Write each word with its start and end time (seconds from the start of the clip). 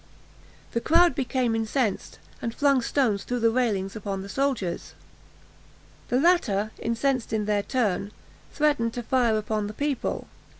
The 0.71 0.81
crowd 0.81 1.13
became 1.13 1.55
incensed, 1.55 2.17
and 2.41 2.55
flung 2.55 2.81
stones 2.81 3.23
through 3.23 3.41
the 3.41 3.51
railings 3.51 3.95
upon 3.95 4.23
the 4.23 4.29
soldiers. 4.29 4.95
The 6.09 6.19
latter, 6.19 6.71
incensed 6.79 7.31
in 7.31 7.45
their 7.45 7.61
turn, 7.61 8.11
threatened 8.51 8.95
to 8.95 9.03
fire 9.03 9.37
upon 9.37 9.67
the 9.67 9.73
people. 9.75 10.25